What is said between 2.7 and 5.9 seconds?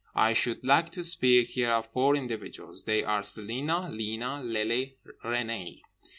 They are Celina, Lena, Lily, Renée.